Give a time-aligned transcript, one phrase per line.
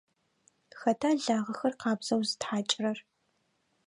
[0.79, 2.97] Хэта лагъэхэр къабзэу зытхьакӏырэр?